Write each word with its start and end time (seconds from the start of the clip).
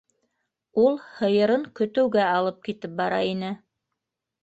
Ул 0.83 0.97
һыйырын 1.19 1.67
көтөүгә 1.81 2.25
алып 2.33 2.61
китеп 2.71 2.99
бара 3.03 3.25
ине. 3.37 3.57